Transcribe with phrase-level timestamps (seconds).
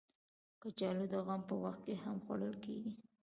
[0.61, 2.93] کچالو د غم په وخت هم خوړل کېږي